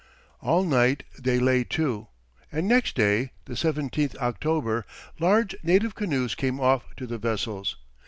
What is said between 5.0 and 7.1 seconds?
large native canoes came off to